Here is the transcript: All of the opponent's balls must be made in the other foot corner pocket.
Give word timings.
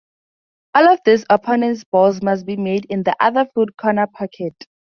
All 0.73 0.87
of 0.93 0.99
the 1.05 1.23
opponent's 1.29 1.83
balls 1.83 2.23
must 2.23 2.43
be 2.47 2.57
made 2.57 2.85
in 2.85 3.03
the 3.03 3.15
other 3.19 3.45
foot 3.53 3.77
corner 3.77 4.07
pocket. 4.07 4.55